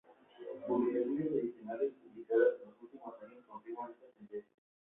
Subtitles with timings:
[0.65, 4.57] Publicaciones adicionales publicadas en los últimos años confirman esta tendencia.